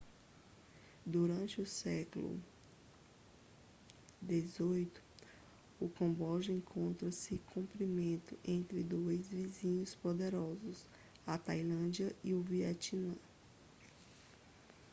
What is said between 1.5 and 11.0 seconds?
o século xviii o camboja encontrou-se comprimido entre dois vizinhos poderosos